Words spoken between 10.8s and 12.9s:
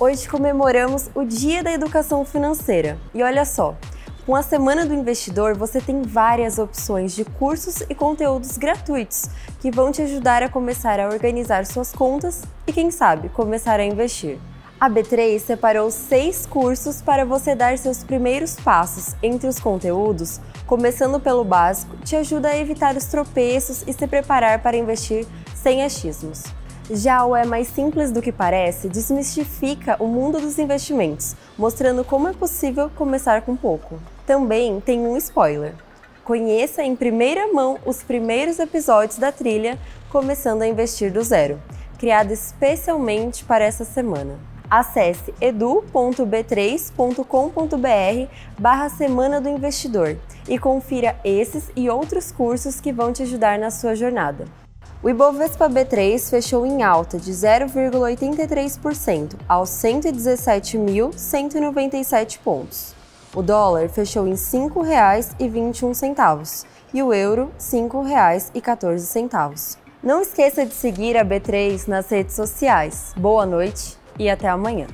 a organizar suas contas e,